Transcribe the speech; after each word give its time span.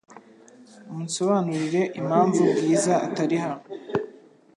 Munsobanurire 0.93 1.81
impamvu 1.99 2.41
Bwiza 2.57 2.93
atari 3.07 3.35
hano. 3.43 3.61